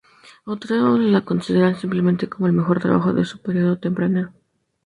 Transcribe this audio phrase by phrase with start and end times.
[0.45, 4.33] Otros la consideran simplemente como el mejor trabajo de su periodo tempranero.